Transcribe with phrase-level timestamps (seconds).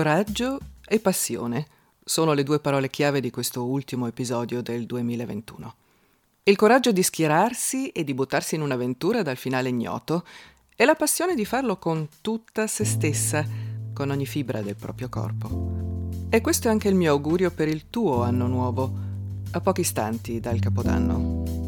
[0.00, 0.58] Coraggio
[0.88, 1.66] e passione
[2.02, 5.74] sono le due parole chiave di questo ultimo episodio del 2021.
[6.44, 10.24] Il coraggio di schierarsi e di buttarsi in un'avventura dal finale ignoto
[10.74, 13.46] e la passione di farlo con tutta se stessa,
[13.92, 16.08] con ogni fibra del proprio corpo.
[16.30, 18.90] E questo è anche il mio augurio per il tuo anno nuovo,
[19.50, 21.59] a pochi istanti dal Capodanno.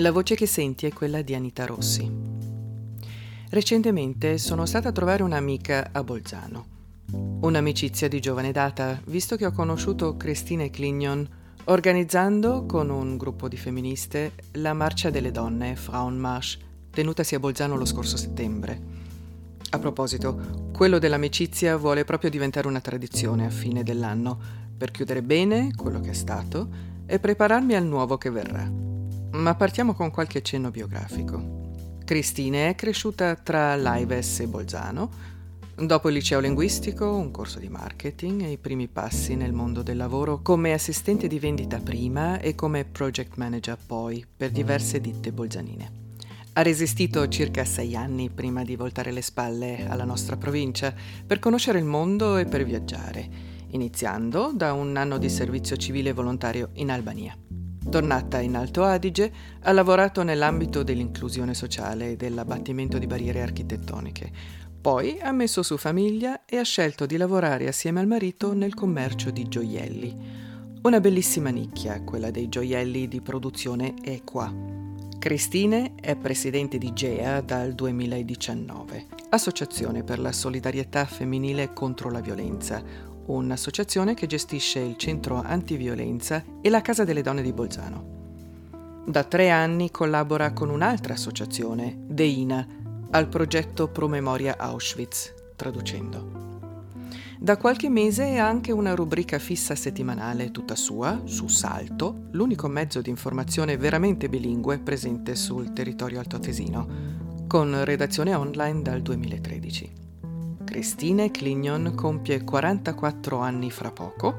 [0.00, 2.10] La voce che senti è quella di Anita Rossi.
[3.50, 6.66] Recentemente sono stata a trovare un'amica a Bolzano.
[7.42, 11.28] Un'amicizia di giovane data, visto che ho conosciuto Christine Clignon
[11.64, 17.84] organizzando con un gruppo di femministe la Marcia delle Donne, Frauenmarsch, tenutasi a Bolzano lo
[17.84, 18.80] scorso settembre.
[19.68, 24.38] A proposito, quello dell'amicizia vuole proprio diventare una tradizione a fine dell'anno,
[24.78, 26.68] per chiudere bene quello che è stato
[27.04, 28.89] e prepararmi al nuovo che verrà.
[29.32, 31.68] Ma partiamo con qualche accenno biografico.
[32.04, 35.10] Cristine è cresciuta tra Laives e Bolzano.
[35.76, 39.96] Dopo il liceo linguistico, un corso di marketing e i primi passi nel mondo del
[39.96, 45.92] lavoro come assistente di vendita prima e come project manager poi per diverse ditte bolzanine.
[46.54, 50.92] Ha resistito circa sei anni prima di voltare le spalle alla nostra provincia
[51.24, 53.28] per conoscere il mondo e per viaggiare,
[53.68, 57.34] iniziando da un anno di servizio civile volontario in Albania.
[57.90, 64.30] Tornata in Alto Adige, ha lavorato nell'ambito dell'inclusione sociale e dell'abbattimento di barriere architettoniche.
[64.80, 69.30] Poi ha messo su famiglia e ha scelto di lavorare assieme al marito nel commercio
[69.30, 70.16] di gioielli.
[70.82, 74.54] Una bellissima nicchia, quella dei gioielli di produzione equa.
[75.18, 82.82] Cristine è presidente di GEA dal 2019, Associazione per la solidarietà femminile contro la violenza,
[83.30, 88.18] un'associazione che gestisce il centro antiviolenza e la Casa delle Donne di Bolzano.
[89.06, 92.66] Da tre anni collabora con un'altra associazione, DEINA,
[93.10, 96.38] al progetto Promemoria Auschwitz, traducendo.
[97.38, 103.00] Da qualche mese ha anche una rubrica fissa settimanale tutta sua, su Salto, l'unico mezzo
[103.00, 109.99] di informazione veramente bilingue presente sul territorio altoatesino, con redazione online dal 2013.
[110.70, 114.38] Christine Clignon compie 44 anni fra poco,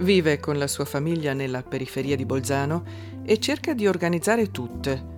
[0.00, 2.84] vive con la sua famiglia nella periferia di Bolzano
[3.24, 5.12] e cerca di organizzare tutte.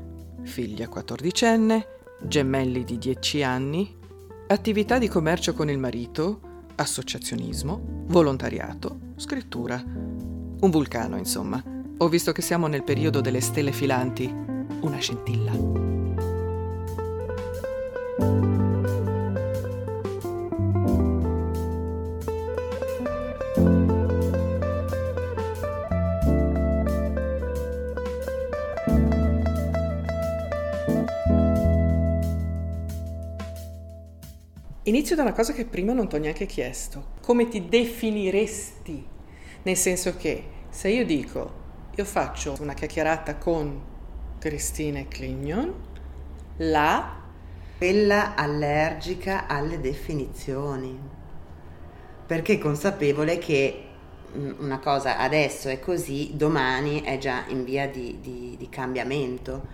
[0.45, 1.87] Figlia quattordicenne,
[2.23, 3.93] gemelli di 10 anni,
[4.47, 6.41] attività di commercio con il marito,
[6.77, 9.83] associazionismo, volontariato, scrittura.
[9.85, 11.61] Un vulcano, insomma.
[11.99, 14.33] Ho visto che siamo nel periodo delle stelle filanti,
[14.81, 15.96] una scintilla.
[34.87, 37.15] Inizio da una cosa che prima non ti ho neanche chiesto.
[37.21, 39.05] Come ti definiresti?
[39.65, 41.65] Nel senso che se io dico
[41.97, 43.83] io faccio una chiacchierata con
[44.39, 45.75] Christine Clignon,
[46.59, 47.25] la...
[47.77, 50.99] Quella allergica alle definizioni.
[52.25, 53.85] Perché consapevole che
[54.37, 59.67] mm, una cosa adesso è così, domani è già in via di, di, di cambiamento.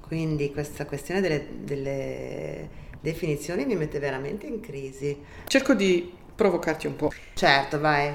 [0.00, 2.68] Quindi questa questione delle, delle
[3.02, 5.20] definizioni mi mette veramente in crisi.
[5.46, 7.12] Cerco di provocarti un po'.
[7.34, 8.14] Certo, vai.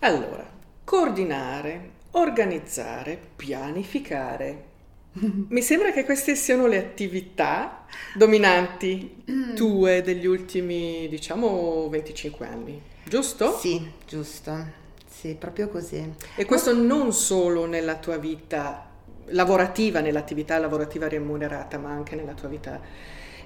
[0.00, 0.48] Allora,
[0.84, 4.68] coordinare, organizzare, pianificare.
[5.48, 9.54] Mi sembra che queste siano le attività dominanti mm.
[9.54, 13.58] tue degli ultimi, diciamo, 25 anni, giusto?
[13.58, 14.78] Sì, giusto.
[15.10, 16.14] Sì, proprio così.
[16.36, 18.88] E questo non solo nella tua vita
[19.26, 22.80] lavorativa, nell'attività lavorativa remunerata, ma anche nella tua vita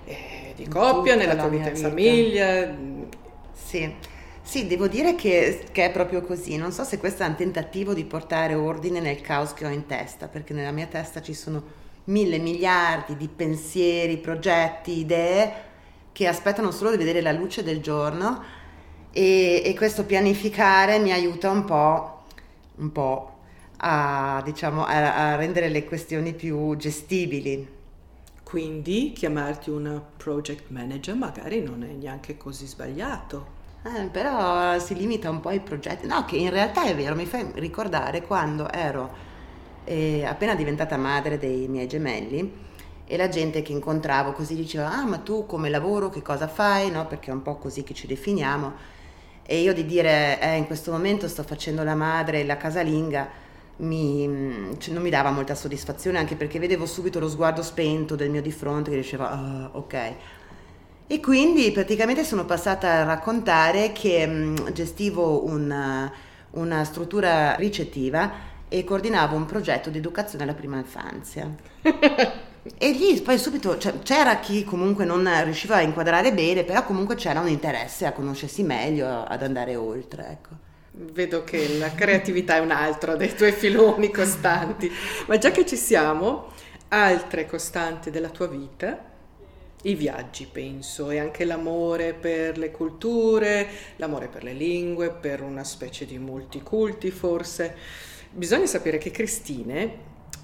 [0.05, 2.75] eh, di coppia, nella tua vita in famiglia.
[3.53, 4.13] Sì.
[4.43, 6.57] Sì, devo dire che, che, è proprio così.
[6.57, 9.87] Non so se questo è un tentativo di portare ordine nel caos che ho in
[9.87, 11.63] testa, perché nella mia testa ci sono
[12.05, 15.53] mille miliardi di pensieri, progetti, idee
[16.13, 18.43] che aspettano solo di vedere la luce del giorno
[19.11, 22.25] e, e questo pianificare mi aiuta un po',
[22.77, 23.39] un po'
[23.79, 27.67] a, diciamo, a, a rendere le questioni più gestibili.
[28.55, 33.47] Quindi chiamarti una project manager magari non è neanche così sbagliato.
[33.83, 36.07] Eh, però si limita un po' ai progetti.
[36.07, 39.13] No, che in realtà è vero, mi fa ricordare quando ero
[39.83, 42.49] eh, appena diventata madre dei miei gemelli
[43.05, 46.93] e la gente che incontravo così diceva ah ma tu come lavoro che cosa fai
[46.93, 48.73] no perché è un po' così che ci definiamo
[49.45, 53.29] e io di dire eh, in questo momento sto facendo la madre la casalinga
[53.77, 58.31] mi, cioè, non mi dava molta soddisfazione anche perché vedevo subito lo sguardo spento del
[58.31, 60.15] mio di fronte che diceva oh, ok.
[61.07, 66.11] E quindi praticamente sono passata a raccontare che mh, gestivo una,
[66.53, 71.49] una struttura ricettiva e coordinavo un progetto di educazione alla prima infanzia.
[71.83, 77.17] e lì poi subito cioè, c'era chi comunque non riusciva a inquadrare bene, però comunque
[77.17, 80.29] c'era un interesse a conoscersi meglio, ad andare oltre.
[80.31, 80.64] Ecco.
[80.97, 84.89] Vedo che la creatività è un altro dei tuoi filoni costanti,
[85.27, 86.53] ma già che ci siamo,
[86.89, 89.11] altre costanti della tua vita,
[89.83, 95.65] i viaggi penso, e anche l'amore per le culture, l'amore per le lingue, per una
[95.65, 97.75] specie di multiculti forse.
[98.31, 99.99] Bisogna sapere che Cristine,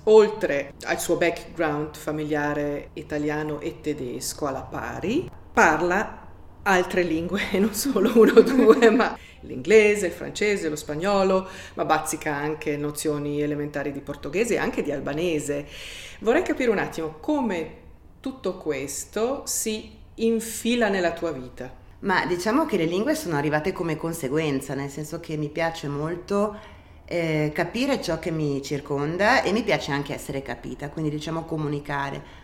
[0.04, 6.19] oltre al suo background familiare italiano e tedesco alla pari, parla
[6.62, 12.34] altre lingue, non solo uno o due, ma l'inglese, il francese, lo spagnolo, ma bazzica
[12.34, 15.66] anche nozioni elementari di portoghese e anche di albanese.
[16.20, 17.78] Vorrei capire un attimo come
[18.20, 21.78] tutto questo si infila nella tua vita.
[22.00, 26.58] Ma diciamo che le lingue sono arrivate come conseguenza, nel senso che mi piace molto
[27.04, 32.38] eh, capire ciò che mi circonda e mi piace anche essere capita, quindi diciamo comunicare.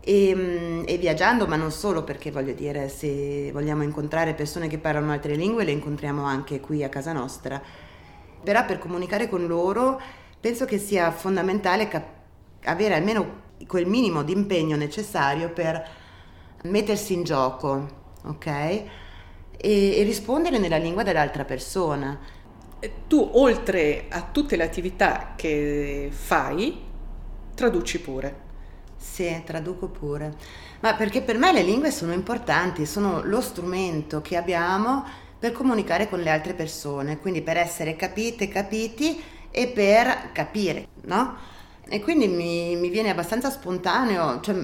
[0.00, 4.78] E, mm, e, viaggiando, ma non solo perché voglio dire, se vogliamo incontrare persone che
[4.78, 7.60] parlano altre lingue, le incontriamo anche qui a casa nostra.
[8.42, 10.00] Però per comunicare con loro
[10.40, 12.16] penso che sia fondamentale cap-
[12.64, 15.86] avere almeno quel minimo di impegno necessario per
[16.64, 17.86] mettersi in gioco,
[18.24, 18.46] ok?
[18.46, 18.86] E,
[19.60, 22.18] e rispondere nella lingua dell'altra persona.
[23.08, 26.80] Tu, oltre a tutte le attività che fai,
[27.54, 28.46] traduci pure.
[29.00, 30.34] Sì, traduco pure.
[30.80, 35.04] Ma perché per me le lingue sono importanti, sono lo strumento che abbiamo
[35.38, 41.36] per comunicare con le altre persone, quindi per essere capite, capiti e per capire, no?
[41.88, 44.56] E quindi mi, mi viene abbastanza spontaneo, cioè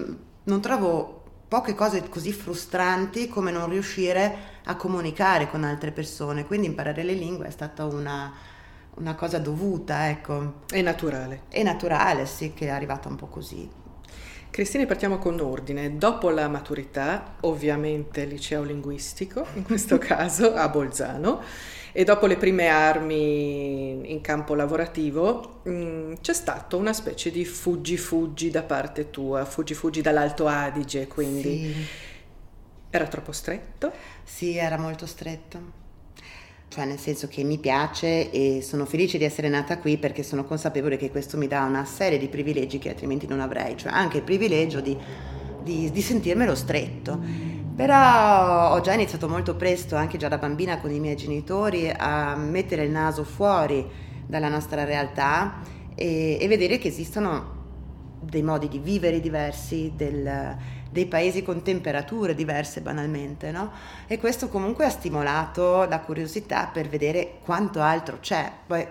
[0.44, 6.66] non trovo poche cose così frustranti come non riuscire a comunicare con altre persone, quindi
[6.66, 8.32] imparare le lingue è stata una,
[8.96, 10.62] una cosa dovuta, ecco.
[10.68, 11.42] È naturale.
[11.48, 13.82] È naturale, sì, che è arrivata un po' così.
[14.54, 15.96] Cristine, partiamo con ordine.
[15.96, 21.42] Dopo la maturità, ovviamente liceo linguistico, in questo caso a Bolzano,
[21.90, 27.44] e dopo le prime armi in campo lavorativo, mh, mm, c'è stato una specie di
[27.44, 31.86] fuggi-fuggi da parte tua, fuggi-fuggi dall'Alto Adige, quindi sì.
[32.90, 33.90] era troppo stretto?
[34.22, 35.82] Sì, era molto stretto
[36.74, 40.42] cioè nel senso che mi piace e sono felice di essere nata qui perché sono
[40.42, 44.16] consapevole che questo mi dà una serie di privilegi che altrimenti non avrei, cioè anche
[44.16, 44.96] il privilegio di,
[45.62, 47.16] di, di sentirmelo stretto.
[47.76, 52.34] Però ho già iniziato molto presto, anche già da bambina con i miei genitori, a
[52.34, 53.86] mettere il naso fuori
[54.26, 55.60] dalla nostra realtà
[55.94, 57.63] e, e vedere che esistono
[58.24, 60.56] dei modi di vivere diversi, del,
[60.90, 63.70] dei paesi con temperature diverse banalmente, no?
[64.06, 68.50] E questo comunque ha stimolato la curiosità per vedere quanto altro c'è.
[68.66, 68.86] Poi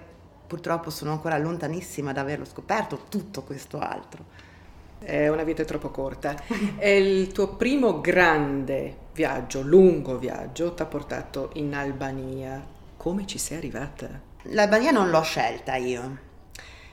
[0.46, 4.26] purtroppo sono ancora lontanissima da averlo scoperto tutto questo altro.
[5.00, 6.36] È una vita troppo corta.
[6.78, 12.66] È il tuo primo grande viaggio, lungo viaggio, ti ha portato in Albania.
[12.96, 14.08] Come ci sei arrivata?
[14.44, 16.32] L'Albania non l'ho scelta io.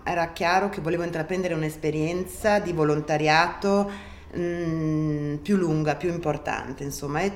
[0.04, 7.32] Era chiaro che volevo intraprendere un'esperienza di volontariato Mm, più lunga, più importante, insomma, e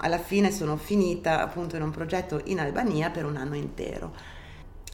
[0.00, 4.14] alla fine sono finita appunto in un progetto in Albania per un anno intero.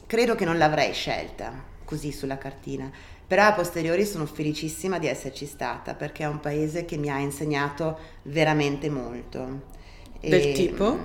[0.05, 1.51] Credo che non l'avrei scelta
[1.83, 2.89] così sulla cartina,
[3.27, 7.17] però a posteriori sono felicissima di esserci stata perché è un paese che mi ha
[7.17, 9.73] insegnato veramente molto.
[10.21, 10.95] Del e, tipo?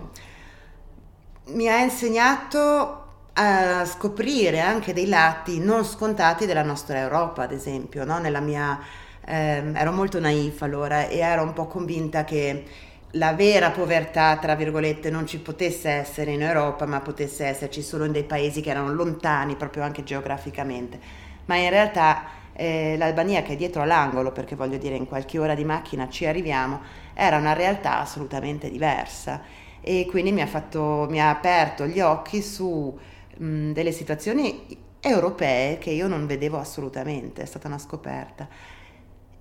[1.49, 3.00] Mm, mi ha insegnato
[3.35, 8.19] a scoprire anche dei lati non scontati della nostra Europa, ad esempio, no?
[8.19, 8.79] nella mia
[9.25, 12.65] eh, ero molto naif allora e ero un po' convinta che
[13.15, 18.05] la vera povertà, tra virgolette, non ci potesse essere in Europa, ma potesse esserci solo
[18.05, 20.99] in dei paesi che erano lontani proprio anche geograficamente.
[21.47, 25.55] Ma in realtà eh, l'Albania, che è dietro all'angolo, perché voglio dire in qualche ora
[25.55, 26.81] di macchina ci arriviamo,
[27.15, 29.43] era una realtà assolutamente diversa
[29.81, 32.97] e quindi mi ha, fatto, mi ha aperto gli occhi su
[33.41, 34.67] delle situazioni
[35.01, 38.47] europee che io non vedevo assolutamente, è stata una scoperta.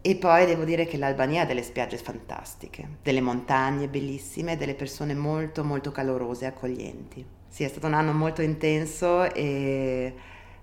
[0.01, 5.13] E poi devo dire che l'Albania ha delle spiagge fantastiche, delle montagne bellissime, delle persone
[5.13, 7.25] molto molto calorose e accoglienti.
[7.50, 10.13] Sì, è stato un anno molto intenso e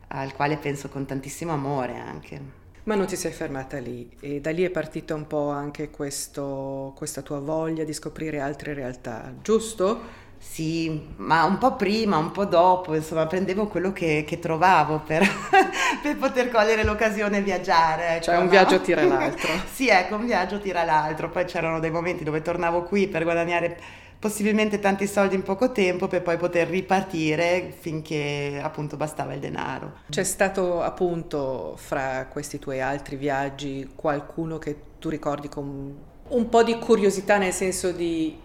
[0.09, 2.40] al quale penso con tantissimo amore anche.
[2.85, 6.95] Ma non ti sei fermata lì e da lì è partita un po' anche questo,
[6.97, 10.25] questa tua voglia di scoprire altre realtà, giusto?
[10.49, 15.23] Sì, ma un po' prima, un po' dopo, insomma, prendevo quello che, che trovavo per,
[16.03, 18.15] per, poter cogliere l'occasione e viaggiare.
[18.15, 18.50] Ecco, cioè un no?
[18.50, 19.49] viaggio tira l'altro.
[19.71, 21.29] sì, ecco, un viaggio tira l'altro.
[21.29, 23.79] Poi c'erano dei momenti dove tornavo qui per guadagnare
[24.19, 29.99] possibilmente tanti soldi in poco tempo per poi poter ripartire finché appunto bastava il denaro.
[30.09, 36.62] C'è stato appunto fra questi tuoi altri viaggi qualcuno che tu ricordi con un po'
[36.62, 38.37] di curiosità nel senso di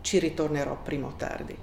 [0.00, 1.56] ci ritornerò prima o tardi.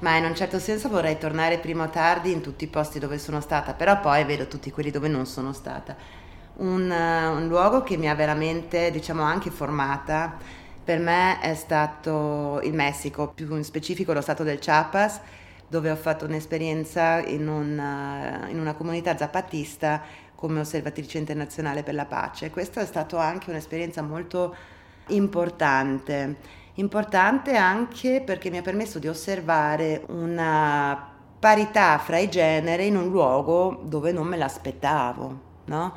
[0.00, 3.18] Ma in un certo senso vorrei tornare prima o tardi in tutti i posti dove
[3.18, 5.96] sono stata, però poi vedo tutti quelli dove non sono stata.
[6.58, 10.36] Un, uh, un luogo che mi ha veramente, diciamo, anche formata
[10.84, 15.20] per me è stato il Messico, più in specifico lo stato del Chiapas,
[15.68, 20.00] dove ho fatto un'esperienza in una, in una comunità zapatista
[20.34, 22.50] come osservatrice internazionale per la pace.
[22.50, 24.54] Questa è stata anche un'esperienza molto
[25.08, 26.36] importante,
[26.78, 33.08] importante anche perché mi ha permesso di osservare una parità fra i generi in un
[33.08, 35.94] luogo dove non me l'aspettavo, no?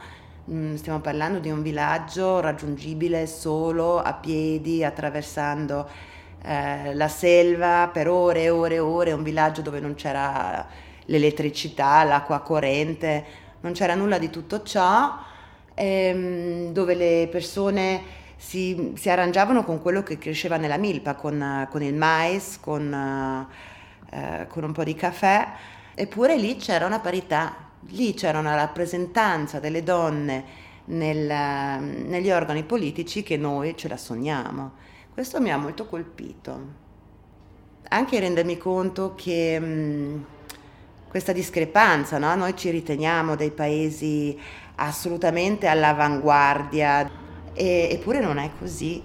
[0.50, 5.88] Mm, stiamo parlando di un villaggio raggiungibile solo a piedi, attraversando
[6.44, 10.66] eh, la selva per ore e ore e ore, un villaggio dove non c'era
[11.06, 13.26] l'elettricità, l'acqua corrente,
[13.62, 15.16] non c'era nulla di tutto ciò,
[15.76, 21.83] ehm, dove le persone si, si, arrangiavano con quello che cresceva nella milpa, con, con
[21.83, 22.91] il mais, con,
[24.10, 25.48] eh, con un po' di caffè,
[25.93, 33.24] eppure lì c'era una parità lì c'era una rappresentanza delle donne nel, negli organi politici
[33.24, 34.74] che noi ce la sogniamo.
[35.13, 36.79] Questo mi ha molto colpito.
[37.89, 40.25] Anche rendermi conto che mh,
[41.10, 42.33] questa discrepanza, no?
[42.36, 44.39] noi ci riteniamo dei paesi
[44.75, 47.10] assolutamente all'avanguardia,
[47.53, 49.01] e, eppure non è così.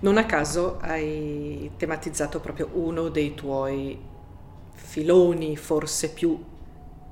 [0.00, 3.98] Non a caso hai tematizzato proprio uno dei tuoi
[4.74, 6.38] filoni forse più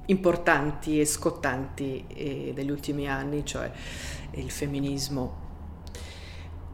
[0.06, 3.70] importanti e scottanti eh, degli ultimi anni, cioè
[4.32, 5.48] il femminismo.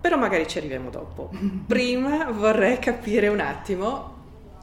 [0.01, 1.31] Però magari ci arriviamo dopo.
[1.67, 4.15] Prima vorrei capire un attimo,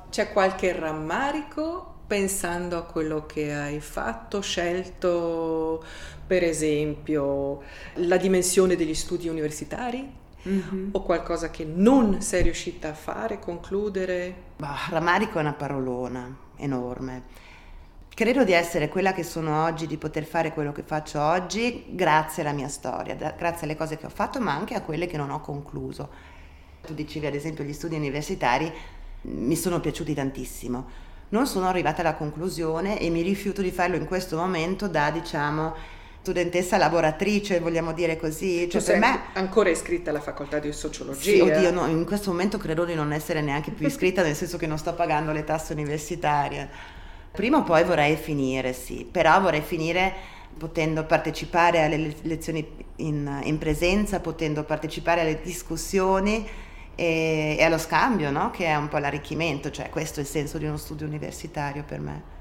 [0.10, 5.84] c'è qualche rammarico pensando a quello che hai fatto, scelto
[6.26, 7.62] per esempio
[7.96, 10.22] la dimensione degli studi universitari?
[10.48, 10.90] Mm-hmm.
[10.92, 14.36] O qualcosa che non sei riuscita a fare, concludere?
[14.58, 17.52] Bah, rammarico è una parolona enorme
[18.16, 22.44] Credo di essere quella che sono oggi, di poter fare quello che faccio oggi grazie
[22.44, 25.32] alla mia storia, grazie alle cose che ho fatto, ma anche a quelle che non
[25.32, 26.10] ho concluso.
[26.86, 28.72] Tu dicevi ad esempio gli studi universitari
[29.22, 30.86] mi sono piaciuti tantissimo.
[31.34, 35.74] Non sono arrivata alla conclusione e mi rifiuto di farlo in questo momento da, diciamo,
[36.22, 38.70] studentessa lavoratrice, vogliamo dire così.
[38.70, 41.20] Cioè, per me ancora iscritta alla facoltà di sociologia.
[41.20, 44.58] Sì, oddio, no, in questo momento credo di non essere neanche più iscritta, nel senso
[44.58, 46.70] che non sto pagando le tasse universitarie
[47.34, 50.14] Prima o poi vorrei finire, sì, però vorrei finire
[50.56, 52.64] potendo partecipare alle lezioni
[52.98, 56.48] in, in presenza, potendo partecipare alle discussioni
[56.96, 58.52] e, e allo scambio, no?
[58.52, 62.00] che è un po' l'arricchimento, cioè questo è il senso di uno studio universitario per
[62.00, 62.32] me.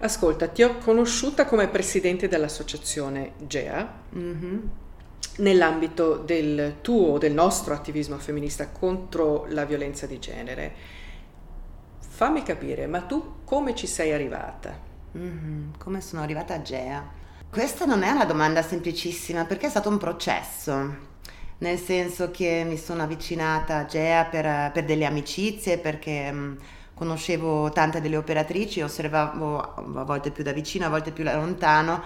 [0.00, 3.92] Ascolta, ti ho conosciuta come presidente dell'associazione GEA.
[4.16, 4.58] Mm-hmm
[5.38, 10.74] nell'ambito del tuo, del nostro attivismo femminista contro la violenza di genere.
[11.98, 14.78] Fammi capire, ma tu come ci sei arrivata?
[15.16, 15.72] Mm-hmm.
[15.78, 17.24] Come sono arrivata a Gea?
[17.50, 20.96] Questa non è una domanda semplicissima perché è stato un processo,
[21.58, 26.56] nel senso che mi sono avvicinata a Gea per, per delle amicizie, perché mh, mm,
[26.94, 32.02] conoscevo tante delle operatrici, osservavo a volte più da vicino, a volte più da lontano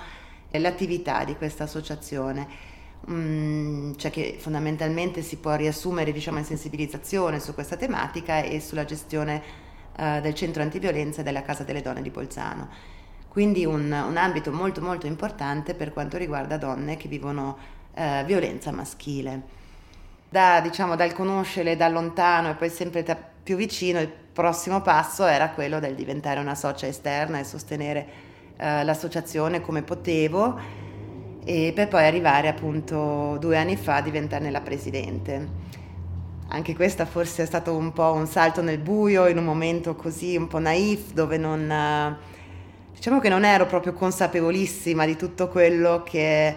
[0.50, 2.68] l'attività di questa associazione.
[3.10, 8.84] Mm, cioè che fondamentalmente si può riassumere diciamo in sensibilizzazione su questa tematica e sulla
[8.84, 9.42] gestione
[9.96, 12.68] eh, del centro antiviolenza della Casa delle Donne di Bolzano.
[13.28, 18.70] Quindi un, un, ambito molto molto importante per quanto riguarda donne che vivono eh, violenza
[18.72, 19.58] maschile.
[20.28, 25.26] Da, diciamo, dal conoscerle da lontano e poi sempre da più vicino, il prossimo passo
[25.26, 28.06] era quello del diventare una socia esterna e sostenere
[28.56, 30.58] eh, l'associazione come potevo
[31.44, 35.68] e per poi arrivare appunto due anni fa a diventarne la presidente.
[36.48, 40.36] Anche questa forse è stato un po' un salto nel buio in un momento così
[40.36, 42.16] un po' naif dove non...
[42.92, 46.56] diciamo che non ero proprio consapevolissima di tutto quello che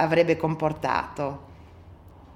[0.00, 1.46] avrebbe comportato.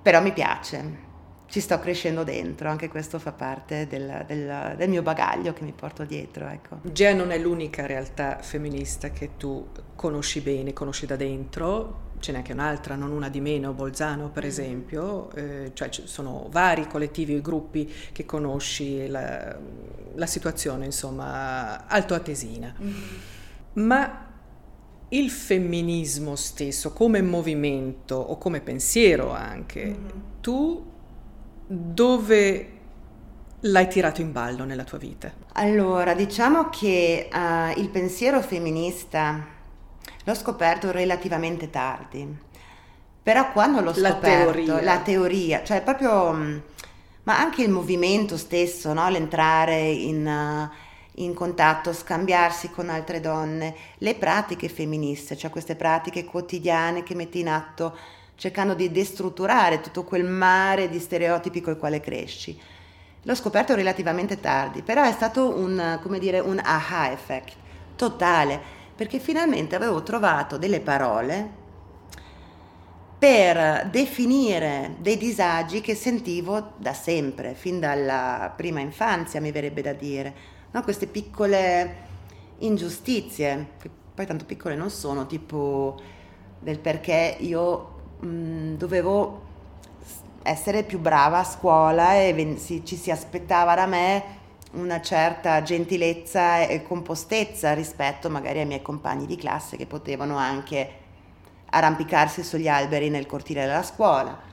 [0.03, 1.11] Però mi piace,
[1.47, 5.73] ci sto crescendo dentro, anche questo fa parte del, del, del mio bagaglio che mi
[5.73, 6.49] porto dietro.
[6.49, 6.79] Ecco.
[6.83, 12.39] Gea non è l'unica realtà femminista che tu conosci bene, conosci da dentro, ce n'è
[12.39, 17.35] anche un'altra, non una di meno, Bolzano per esempio, eh, cioè ci sono vari collettivi
[17.35, 19.55] e gruppi che conosci la,
[20.15, 22.75] la situazione insomma altoatesina.
[22.81, 22.95] Mm-hmm.
[23.75, 24.32] Ma
[25.13, 30.21] il femminismo stesso come movimento o come pensiero anche, mm-hmm.
[30.41, 30.91] tu
[31.67, 32.69] dove
[33.61, 35.33] l'hai tirato in ballo nella tua vita?
[35.55, 39.47] Allora, diciamo che uh, il pensiero femminista
[40.25, 42.37] l'ho scoperto relativamente tardi,
[43.23, 46.59] però quando l'ho scoperto, la teoria, la teoria cioè proprio, mm,
[47.25, 49.09] ma anche il movimento stesso, no?
[49.11, 50.27] l'entrare in...
[50.27, 50.82] Uh,
[51.17, 57.41] in contatto, scambiarsi con altre donne, le pratiche femministe, cioè queste pratiche quotidiane che metti
[57.41, 57.97] in atto
[58.37, 62.59] cercando di destrutturare tutto quel mare di stereotipi col quale cresci.
[63.23, 67.55] L'ho scoperto relativamente tardi, però è stato un, come dire, un aha effect
[67.95, 68.61] totale,
[68.97, 71.61] perché finalmente avevo trovato delle parole
[73.17, 79.93] per definire dei disagi che sentivo da sempre, fin dalla prima infanzia mi verrebbe da
[79.93, 80.35] dire,
[80.73, 80.83] no?
[80.83, 81.97] queste piccole
[82.59, 86.01] ingiustizie, che poi tanto piccole non sono, tipo
[86.59, 89.51] del perché io mh, dovevo
[90.43, 94.41] essere più brava a scuola e ven- si, ci si aspettava da me
[94.73, 101.01] una certa gentilezza e compostezza rispetto magari ai miei compagni di classe che potevano anche
[101.71, 104.52] arrampicarsi sugli alberi nel cortile della scuola.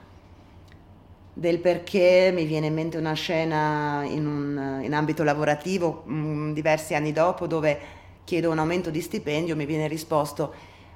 [1.40, 6.96] Del perché mi viene in mente una scena in, un, in ambito lavorativo mh, diversi
[6.96, 7.80] anni dopo dove
[8.26, 10.54] chiedo un aumento di stipendio, mi viene risposto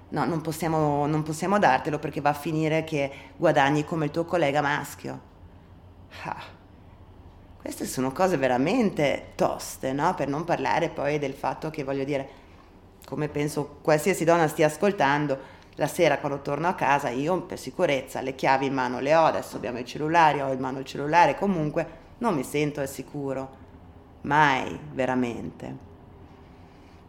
[0.10, 4.26] no, non possiamo, non possiamo dartelo perché va a finire che guadagni come il tuo
[4.26, 5.22] collega maschio.
[6.26, 6.44] Ah,
[7.62, 10.14] queste sono cose veramente toste, no?
[10.14, 12.28] Per non parlare poi del fatto che, voglio dire,
[13.06, 18.22] come penso qualsiasi donna stia ascoltando, la sera quando torno a casa io per sicurezza
[18.22, 21.36] le chiavi in mano le ho, adesso abbiamo i cellulari, ho in mano il cellulare,
[21.36, 23.62] comunque non mi sento al sicuro,
[24.22, 25.92] mai veramente.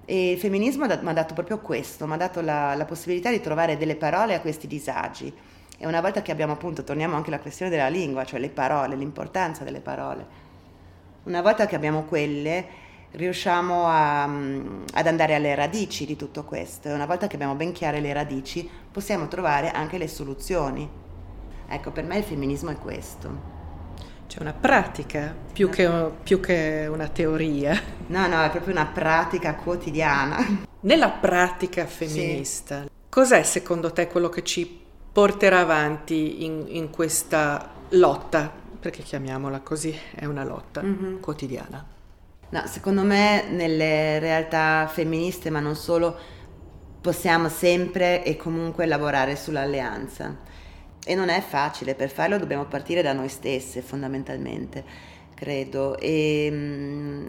[0.06, 3.40] E il femminismo mi ha dato proprio questo, mi ha dato la, la, possibilità di
[3.40, 5.32] trovare delle parole a questi disagi.
[5.78, 8.96] E una volta che abbiamo appunto, torniamo anche alla questione della lingua, cioè le parole,
[8.96, 10.42] l'importanza delle parole.
[11.24, 12.66] Una volta che abbiamo quelle,
[13.14, 16.88] riusciamo a, ad andare alle radici di tutto questo.
[16.88, 20.88] E una volta che abbiamo ben chiare le radici, possiamo trovare anche le soluzioni.
[21.68, 23.52] Ecco, per me il femminismo è questo.
[24.26, 25.88] C'è una pratica più che,
[26.22, 27.78] più che una teoria.
[28.06, 30.62] No, no, è proprio una pratica quotidiana.
[30.80, 32.88] Nella pratica femminista, sì.
[33.08, 38.52] cos'è secondo te quello che ci porterà avanti in, in questa lotta?
[38.80, 41.20] Perché chiamiamola così, è una lotta mm-hmm.
[41.20, 41.93] quotidiana.
[42.54, 46.16] No, secondo me nelle realtà femministe, ma non solo,
[47.00, 50.38] possiamo sempre e comunque lavorare sull'alleanza
[51.04, 54.84] e non è facile, per farlo dobbiamo partire da noi stesse fondamentalmente,
[55.34, 57.26] credo, e mh, mm,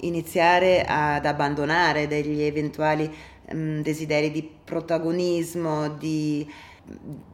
[0.00, 3.06] iniziare ad abbandonare degli eventuali
[3.52, 6.50] mh, mm, desideri di protagonismo, di,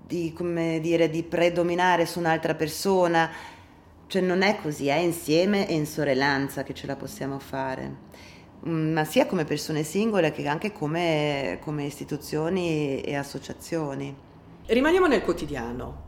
[0.08, 0.34] di,
[0.80, 3.30] dire, di predominare su un'altra persona.
[4.08, 7.96] Cioè non è così, è insieme e in sorellanza che ce la possiamo fare,
[8.66, 14.16] mm, ma sia come persone singole che anche come, come istituzioni e associazioni.
[14.64, 16.06] Rimaniamo nel quotidiano.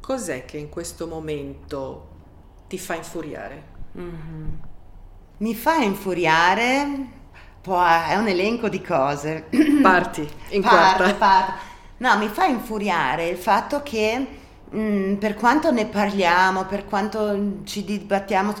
[0.00, 2.08] Cos'è che in questo momento
[2.68, 3.64] ti fa infuriare?
[3.98, 4.48] Mm-hmm.
[5.38, 7.08] Mi fa infuriare,
[7.60, 9.48] è un elenco di cose.
[9.82, 11.14] Parti, in quarta.
[11.14, 11.52] Parto.
[11.96, 14.42] No, mi fa infuriare il fatto che
[14.74, 18.54] mm, per quanto ne parliamo, per quanto ci dibattiamo,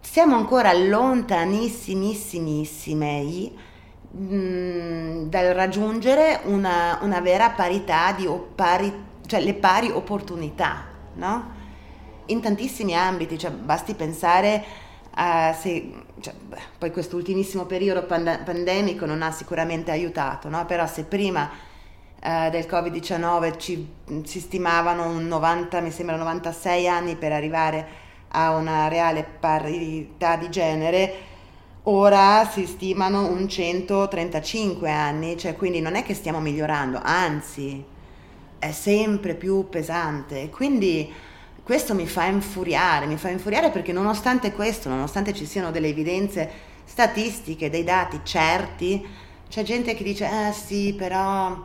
[0.00, 3.72] siamo ancora lontanissimissimissimi
[4.16, 8.92] Mm, dal raggiungere una, una, vera parità di pari,
[9.26, 10.84] cioè le pari opportunità,
[11.14, 11.50] no?
[12.26, 14.64] In tantissimi ambiti, cioè basti pensare
[15.14, 16.32] a se, cioè,
[16.78, 20.64] poi quest'ultimissimo periodo pand- pandemico non ha sicuramente aiutato, no?
[20.64, 21.50] Però se prima
[22.24, 23.86] eh, del Covid-19 ci,
[24.24, 30.48] si stimavano un 90, mi sembra 96 anni per arrivare a una reale parità di
[30.48, 31.32] genere,
[31.86, 37.84] Ora si stimano un 135 anni, cioè quindi non è che stiamo migliorando, anzi
[38.58, 40.48] è sempre più pesante.
[40.48, 41.12] Quindi
[41.62, 46.50] questo mi fa infuriare, mi fa infuriare perché nonostante questo, nonostante ci siano delle evidenze
[46.84, 49.06] statistiche, dei dati certi,
[49.50, 51.60] c'è gente che dice, eh sì, però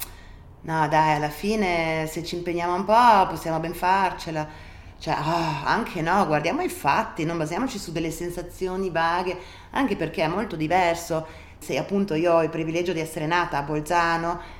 [0.62, 4.48] no dai, alla fine se ci impegniamo un po' possiamo ben farcela.
[5.00, 9.38] Cioè, oh, anche no, guardiamo i fatti, non basiamoci su delle sensazioni vaghe,
[9.72, 11.26] anche perché è molto diverso.
[11.58, 14.58] Se appunto io ho il privilegio di essere nata a Bolzano,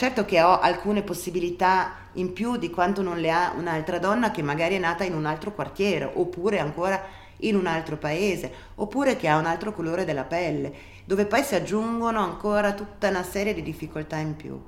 [0.00, 4.40] Certo che ho alcune possibilità in più di quanto non le ha un'altra donna che
[4.40, 6.98] magari è nata in un altro quartiere, oppure ancora
[7.40, 10.72] in un altro paese, oppure che ha un altro colore della pelle,
[11.04, 14.58] dove poi si aggiungono ancora tutta una serie di difficoltà in più.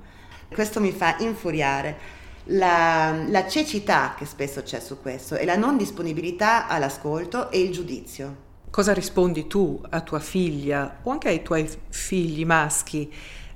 [0.53, 2.21] Questo mi fa infuriare.
[2.47, 7.71] La, la cecità che spesso c'è su questo e la non disponibilità all'ascolto e il
[7.71, 8.51] giudizio.
[8.69, 13.11] Cosa rispondi tu a tua figlia o anche ai tuoi figli maschi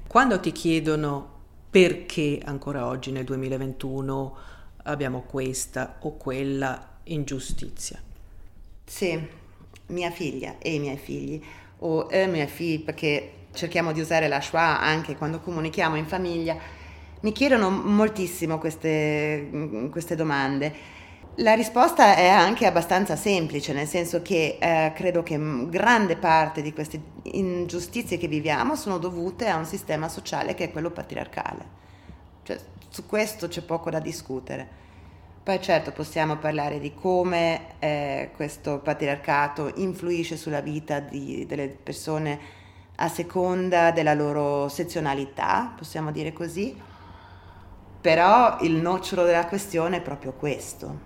[0.07, 1.35] quando ti chiedono
[1.69, 4.37] perché ancora oggi nel 2021
[4.83, 7.99] abbiamo questa o quella ingiustizia?
[8.85, 9.21] Sì,
[9.87, 11.43] mia figlia e i miei figli,
[11.79, 16.57] o e mia figlia, perché cerchiamo di usare la schwa anche quando comunichiamo in famiglia,
[17.21, 20.95] mi chiedono moltissimo queste, queste domande.
[21.39, 26.73] La risposta è anche abbastanza semplice, nel senso che eh, credo che grande parte di
[26.73, 31.75] queste ingiustizie che viviamo sono dovute a un sistema sociale che è quello patriarcale.
[32.41, 34.85] Cioè, su questo c'è poco da discutere.
[35.43, 42.39] Poi certo possiamo parlare di come eh, questo patriarcato influisce sulla vita di, delle persone
[42.95, 46.75] a seconda della loro sezionalità, possiamo dire così,
[47.99, 50.99] però il nocciolo della questione è proprio questo,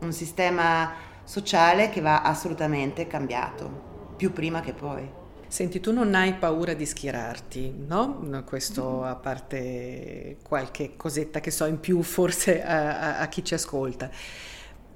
[0.00, 0.92] un sistema
[1.24, 5.18] sociale che va assolutamente cambiato, più prima che poi.
[5.46, 8.44] Senti, tu non hai paura di schierarti, no?
[8.44, 13.54] Questo a parte qualche cosetta che so in più forse a, a, a chi ci
[13.54, 14.10] ascolta.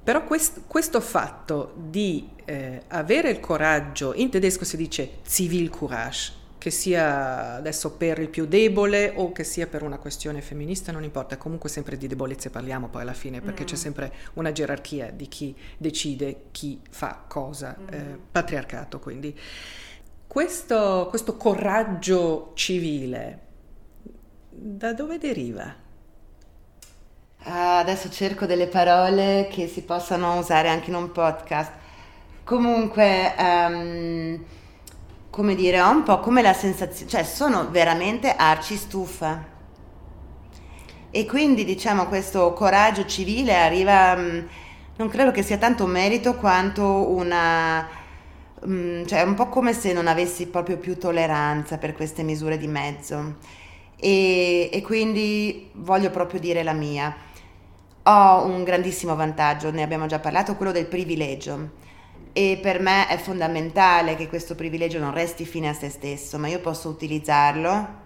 [0.05, 6.33] Però quest, questo fatto di eh, avere il coraggio, in tedesco si dice Zivilcourage,
[6.65, 11.03] che sia adesso per il più debole o che sia per una questione femminista, non
[11.03, 13.67] importa, comunque sempre di debolezze parliamo poi alla fine, perché mm.
[13.67, 17.87] c'è sempre una gerarchia di chi decide chi fa cosa, mm.
[17.93, 19.39] eh, patriarcato quindi.
[20.27, 23.41] Questo, questo coraggio civile,
[24.49, 25.71] da dove deriva?
[27.41, 31.73] Ah, adesso cerco delle parole che si possano usare anche in un podcast.
[32.43, 34.45] Comunque, um,
[35.35, 39.45] come dire, ho un po' come la sensazione, cioè sono veramente arci stufa.
[41.11, 44.47] E quindi diciamo questo coraggio civile arriva, um,
[44.97, 48.03] non credo che sia tanto un merito quanto una
[48.67, 52.57] Mm, cioè è un po' come se non avessi proprio più tolleranza per queste misure
[52.57, 53.37] di mezzo
[53.97, 57.15] e, e quindi voglio proprio dire la mia.
[58.05, 61.83] Ho un grandissimo vantaggio, ne abbiamo già parlato, quello del privilegio
[62.37, 66.49] e per me è fondamentale che questo privilegio non resti fine a se stesso, ma
[66.49, 68.03] io posso utilizzarlo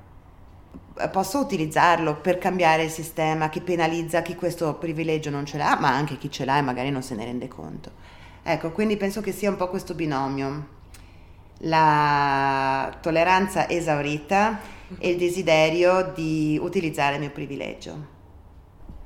[1.13, 5.95] posso utilizzarlo per cambiare il sistema che penalizza chi questo privilegio non ce l'ha, ma
[5.95, 7.93] anche chi ce l'ha e magari non se ne rende conto.
[8.43, 10.67] Ecco, quindi penso che sia un po' questo binomio,
[11.59, 14.61] la tolleranza esaurita
[14.99, 18.17] e il desiderio di utilizzare il mio privilegio.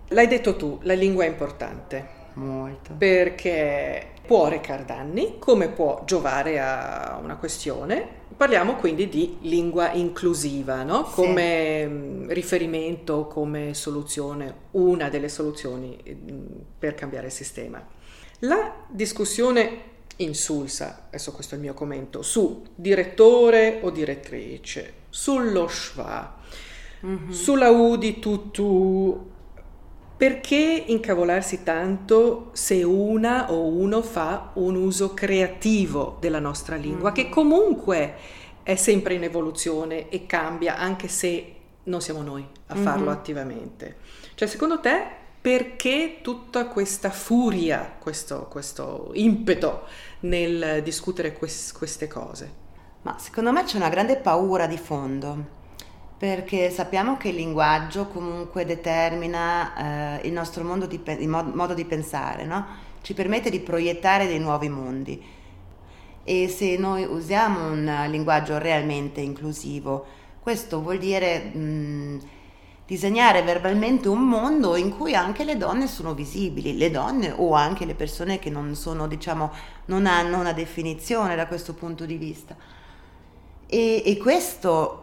[0.09, 2.21] L'hai detto tu, la lingua è importante.
[2.35, 2.95] Molto.
[2.97, 8.21] Perché può recare danni, come può giovare a una questione.
[8.37, 11.07] Parliamo quindi di lingua inclusiva, no?
[11.07, 11.15] Sì.
[11.15, 16.47] come mm, riferimento, come soluzione, una delle soluzioni mm,
[16.79, 17.85] per cambiare il sistema.
[18.41, 26.39] La discussione insulsa, adesso questo è il mio commento, su direttore o direttrice, sullo schwa,
[27.05, 27.31] mm-hmm.
[27.31, 29.32] sulla U di tutu,
[30.23, 37.15] perché incavolarsi tanto se una o uno fa un uso creativo della nostra lingua, mm-hmm.
[37.25, 38.15] che comunque
[38.63, 43.13] è sempre in evoluzione e cambia anche se non siamo noi a farlo mm-hmm.
[43.13, 43.97] attivamente.
[44.37, 45.05] Cioè, secondo te
[45.41, 49.87] perché tutta questa furia, questo, questo impeto
[50.21, 52.49] nel discutere quest, queste cose?
[53.03, 55.62] Ma secondo me c'è una grande paura di fondo,
[56.23, 61.85] perché sappiamo che il linguaggio comunque determina eh, il nostro modo di, il modo di
[61.85, 62.65] pensare, no?
[63.03, 65.21] ci permette di proiettare dei nuovi mondi.
[66.23, 70.07] E se noi usiamo un linguaggio realmente inclusivo,
[70.41, 71.41] questo vuol dire...
[71.41, 72.21] Mh,
[72.85, 77.87] disegnare verbalmente un mondo in cui anche le donne sono visibili, le donne o anche
[77.87, 79.51] le persone che non sono, diciamo,
[79.87, 82.55] non hanno una definizione da questo punto di vista.
[83.67, 85.02] E, e questo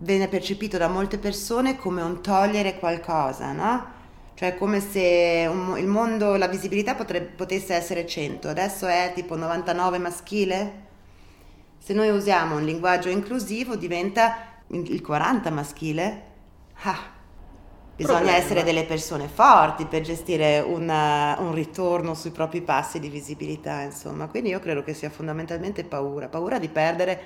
[0.00, 3.98] viene percepito da molte persone come un togliere qualcosa, no?
[4.34, 9.36] Cioè come se un, il mondo, la visibilità potrebbe, potesse essere 100, adesso è tipo
[9.36, 10.88] 99 maschile.
[11.78, 16.28] Se noi usiamo un linguaggio inclusivo diventa il 40 maschile
[16.82, 16.98] Ah,
[17.94, 18.36] bisogna Problema.
[18.36, 24.28] essere delle persone forti per gestire una, un ritorno sui propri passi di visibilità, insomma.
[24.28, 27.20] Quindi io credo che sia fondamentalmente paura, paura di perdere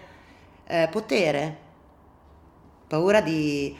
[0.67, 1.59] eh, potere,
[2.87, 3.75] paura di,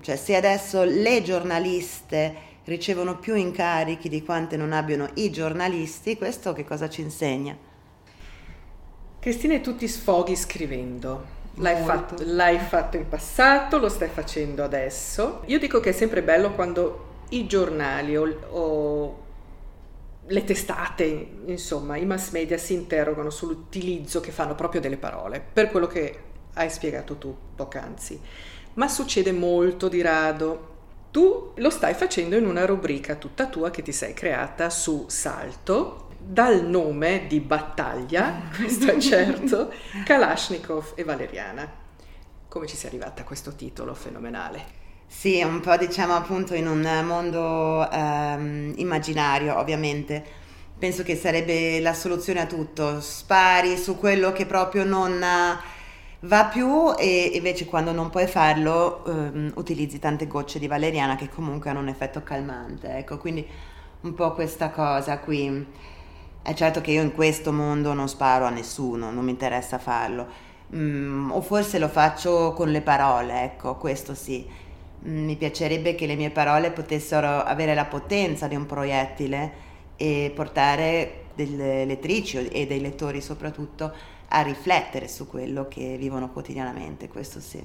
[0.00, 6.52] Cioè se adesso le giornaliste ricevono più incarichi di quante non abbiano i giornalisti, questo
[6.52, 7.56] che cosa ci insegna?
[9.18, 11.38] Cristina, tu ti sfoghi scrivendo.
[11.56, 15.42] L'hai fatto, l'hai fatto, in passato, lo stai facendo adesso.
[15.46, 19.22] Io dico che è sempre bello quando i giornali o, o
[20.26, 25.70] le testate, insomma, i mass media si interrogano sull'utilizzo che fanno proprio delle parole, per
[25.70, 26.18] quello che
[26.54, 28.20] hai spiegato tu poc'anzi.
[28.74, 30.68] Ma succede molto di rado.
[31.10, 36.08] Tu lo stai facendo in una rubrica tutta tua che ti sei creata su Salto,
[36.22, 39.72] dal nome di battaglia, questo è certo,
[40.04, 41.68] Kalashnikov e Valeriana.
[42.46, 44.78] Come ci sei arrivata a questo titolo fenomenale?
[45.06, 50.24] Sì, un po' diciamo appunto in un mondo um, immaginario, ovviamente.
[50.78, 53.00] Penso che sarebbe la soluzione a tutto.
[53.00, 55.22] Spari su quello che proprio non
[56.20, 61.28] va più e invece quando non puoi farlo um, utilizzi tante gocce di valeriana che
[61.28, 62.98] comunque hanno un effetto calmante.
[62.98, 63.46] Ecco, quindi
[64.02, 65.66] un po' questa cosa qui.
[66.42, 70.48] È certo che io in questo mondo non sparo a nessuno, non mi interessa farlo.
[70.74, 74.46] Mm, o forse lo faccio con le parole, ecco, questo sì
[75.06, 80.30] Mm, mi piacerebbe che le mie parole potessero avere la potenza di un proiettile e
[80.34, 83.92] portare delle lettrici e dei lettori soprattutto
[84.32, 87.62] a riflettere su quello che vivono quotidianamente, questo sì.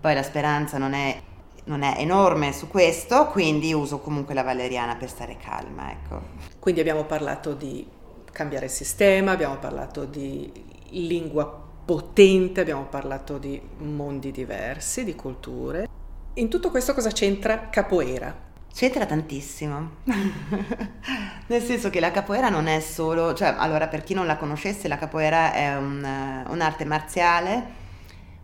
[0.00, 1.20] Poi la speranza non è,
[1.64, 6.20] non è enorme su questo, quindi uso comunque la valeriana per stare calma, ecco.
[6.58, 7.86] Quindi abbiamo parlato di
[8.30, 10.52] cambiare il sistema, abbiamo parlato di
[10.90, 15.88] lingua potente, abbiamo parlato di mondi diversi, di culture.
[16.34, 18.52] In tutto questo cosa c'entra capoeira?
[18.74, 19.90] C'entra tantissimo,
[21.46, 24.88] nel senso che la capoeira non è solo, cioè allora per chi non la conoscesse
[24.88, 27.64] la capoeira è un, un'arte marziale,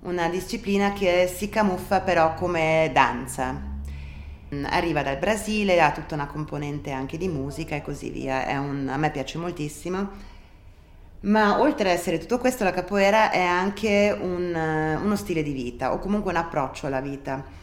[0.02, 3.60] una disciplina che si camuffa però come danza.
[4.66, 8.96] Arriva dal Brasile, ha tutta una componente anche di musica e così via, un, a
[8.96, 10.10] me piace moltissimo.
[11.22, 14.54] Ma oltre ad essere tutto questo, la capoeira è anche un,
[15.02, 17.58] uno stile di vita o comunque un approccio alla vita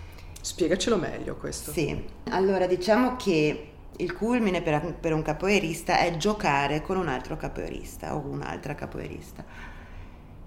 [0.48, 1.74] Spiegacelo meglio questo.
[1.74, 7.36] Sì, allora diciamo che il culmine per, per un capoeirista è giocare con un altro
[7.36, 9.44] capoeirista o un'altra capoeirista.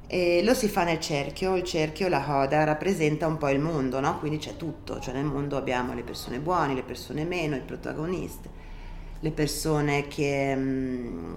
[0.06, 4.00] E lo si fa nel cerchio, il cerchio, la coda, rappresenta un po' il mondo,
[4.00, 4.18] no?
[4.18, 8.48] Quindi c'è tutto, cioè nel mondo abbiamo le persone buone, le persone meno, i protagonisti,
[9.20, 11.34] le persone che mh, mm,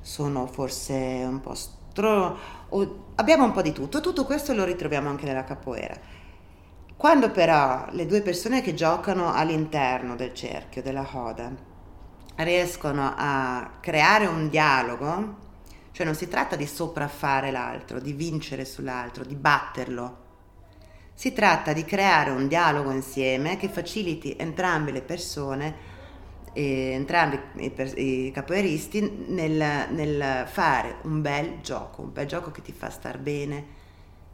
[0.00, 2.38] sono forse un po' stro...
[3.16, 6.19] abbiamo un po' di tutto, tutto questo lo ritroviamo anche nella capoeira.
[7.00, 11.50] Quando però le due persone che giocano all'interno del cerchio, della coda,
[12.36, 15.36] riescono a creare un dialogo,
[15.92, 20.18] cioè non si tratta di sopraffare l'altro, di vincere sull'altro, di batterlo,
[21.14, 25.74] si tratta di creare un dialogo insieme che faciliti entrambe le persone,
[26.52, 27.72] eh, entrambi i,
[28.26, 33.16] i capoeiristi, nel, nel fare un bel gioco, un bel gioco che ti fa star
[33.16, 33.64] bene,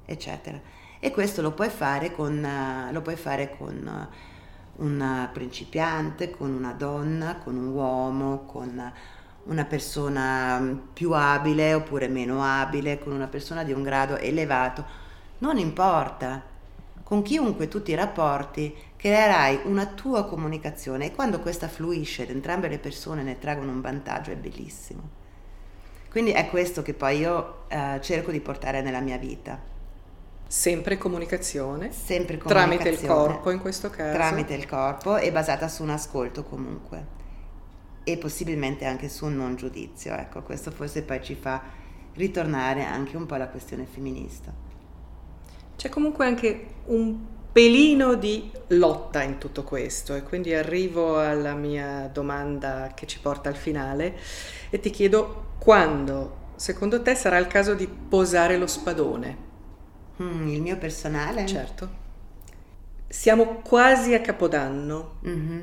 [0.04, 4.34] eccetera e questo lo puoi fare con, eh, lo puoi fare con eh,
[4.76, 8.92] un principiante, con una donna, con un uomo, con
[9.44, 14.84] una persona più abile oppure meno abile, con una persona di un grado elevato,
[15.38, 16.54] non importa.
[17.02, 22.66] Con chiunque tu ti rapporti creerai una tua comunicazione e quando questa fluisce ed entrambe
[22.66, 25.08] le persone ne traggono un vantaggio è bellissimo.
[26.10, 29.75] Quindi è questo che poi io eh, cerco di portare nella mia vita.
[30.46, 31.90] Sempre comunicazione.
[31.92, 32.78] Sempre comunicazione.
[32.78, 34.12] Tramite il corpo in questo caso.
[34.12, 37.14] Tramite il corpo e basata su un ascolto comunque.
[38.04, 40.14] E possibilmente anche su un non giudizio.
[40.14, 41.60] Ecco, questo forse poi ci fa
[42.14, 44.52] ritornare anche un po' alla questione femminista.
[45.76, 52.08] C'è comunque anche un pelino di lotta in tutto questo e quindi arrivo alla mia
[52.12, 54.14] domanda che ci porta al finale
[54.70, 59.45] e ti chiedo quando secondo te sarà il caso di posare lo spadone?
[60.22, 61.46] Mm, il mio personale?
[61.46, 62.04] Certo.
[63.08, 65.18] Siamo quasi a Capodanno.
[65.26, 65.60] Mm-hmm.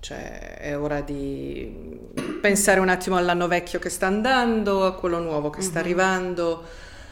[0.00, 1.98] Cioè, è ora di
[2.40, 5.68] pensare un attimo all'anno vecchio che sta andando, a quello nuovo che mm-hmm.
[5.68, 6.64] sta arrivando,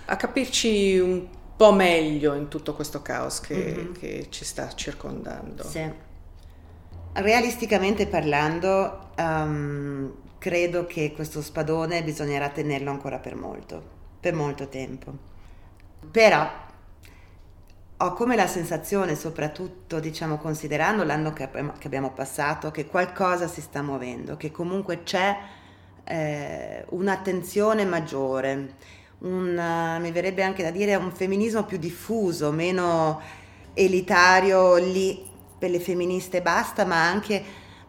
[0.04, 1.26] a capirci un
[1.56, 3.92] po' meglio in tutto questo caos che, mm-hmm.
[3.92, 5.64] che ci sta circondando.
[5.64, 6.04] Sì.
[7.12, 13.82] Realisticamente parlando, um, credo che questo spadone bisognerà tenerlo ancora per molto,
[14.20, 15.34] per molto tempo.
[16.10, 16.50] Però
[17.98, 23.62] ho come la sensazione, soprattutto diciamo considerando l'anno che, che abbiamo passato, che qualcosa si
[23.62, 25.36] sta muovendo, che comunque c'è
[26.04, 28.74] eh, un'attenzione maggiore,
[29.18, 33.20] un, mi verrebbe anche da dire un femminismo più diffuso, meno
[33.72, 35.26] elitario lì
[35.58, 37.42] per le femministe basta, ma anche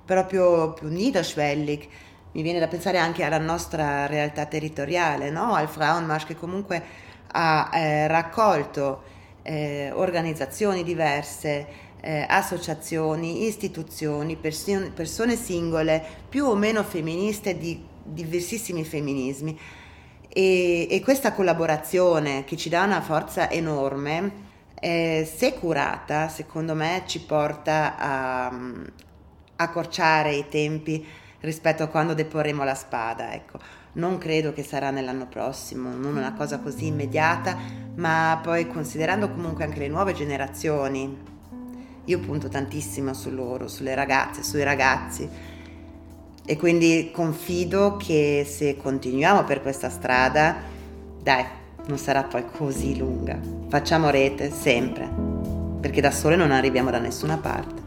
[0.05, 1.87] proprio più niederschwellig.
[2.31, 5.53] Mi viene da pensare anche alla nostra realtà territoriale, no?
[5.53, 6.83] al Frauenmarsch che comunque
[7.31, 9.03] ha eh, raccolto
[9.43, 18.83] eh, organizzazioni diverse, eh, associazioni, istituzioni, persi- persone singole, più o meno femministe di diversissimi
[18.83, 19.59] femminismi.
[20.29, 24.45] E, e, questa collaborazione che ci dà una forza enorme,
[24.79, 28.51] eh, se curata, secondo me ci porta a, a
[29.55, 31.05] accorciare i tempi
[31.39, 33.33] rispetto a quando deporremo la spada.
[33.33, 33.59] Ecco.
[33.97, 37.57] Non credo che sarà nell'anno prossimo, non una cosa così immediata,
[37.95, 41.17] ma poi considerando comunque anche le nuove generazioni,
[42.05, 45.27] io punto tantissimo su loro, sulle ragazze, sui ragazzi
[46.45, 50.57] e quindi confido che se continuiamo per questa strada,
[51.19, 51.43] dai,
[51.87, 53.39] non sarà poi così lunga.
[53.67, 55.09] Facciamo rete sempre,
[55.81, 57.86] perché da sole non arriviamo da nessuna parte.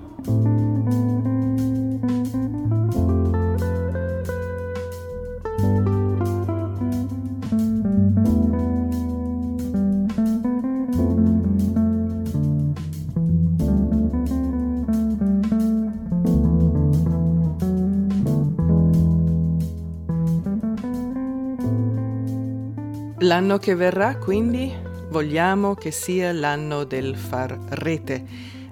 [23.50, 24.72] L'anno che verrà, quindi,
[25.08, 28.24] vogliamo che sia l'anno del far rete,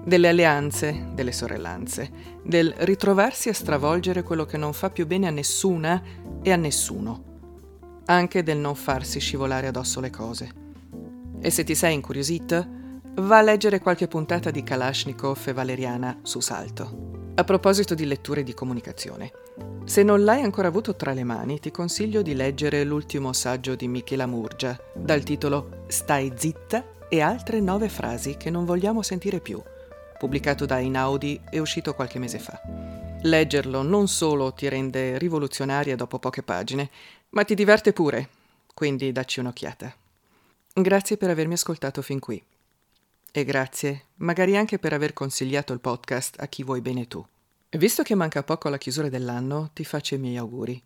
[0.05, 2.09] delle alleanze, delle sorellanze,
[2.41, 6.01] del ritrovarsi a stravolgere quello che non fa più bene a nessuna
[6.41, 7.23] e a nessuno,
[8.05, 10.49] anche del non farsi scivolare addosso le cose.
[11.41, 12.65] E se ti sei incuriosita,
[13.15, 17.33] va a leggere qualche puntata di Kalashnikov e Valeriana su Salto.
[17.35, 19.29] A proposito di letture di comunicazione,
[19.89, 23.87] se non l'hai ancora avuto tra le mani, ti consiglio di leggere l'ultimo saggio di
[23.87, 29.59] Michela Murgia, dal titolo Stai zitta e altre nove frasi che non vogliamo sentire più,
[30.19, 32.61] pubblicato da Inaudi e uscito qualche mese fa.
[33.23, 36.91] Leggerlo non solo ti rende rivoluzionaria dopo poche pagine,
[37.29, 38.29] ma ti diverte pure,
[38.75, 39.91] quindi dacci un'occhiata.
[40.71, 42.41] Grazie per avermi ascoltato fin qui.
[43.31, 47.25] E grazie, magari anche per aver consigliato il podcast a chi vuoi bene tu.
[47.77, 50.81] Visto che manca poco alla chiusura dell'anno, ti faccio i miei auguri.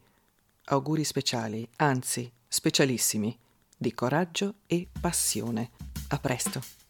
[0.65, 3.37] Auguri speciali, anzi, specialissimi,
[3.77, 5.71] di coraggio e passione.
[6.09, 6.82] A presto.